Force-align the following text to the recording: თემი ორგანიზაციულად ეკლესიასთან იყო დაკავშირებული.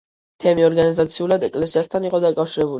თემი 0.45 0.65
ორგანიზაციულად 0.69 1.47
ეკლესიასთან 1.51 2.11
იყო 2.13 2.27
დაკავშირებული. 2.29 2.69